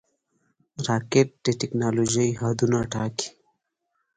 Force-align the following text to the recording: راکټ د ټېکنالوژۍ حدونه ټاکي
راکټ 0.87 1.29
د 1.45 1.47
ټېکنالوژۍ 1.59 2.29
حدونه 2.41 2.79
ټاکي 2.91 3.29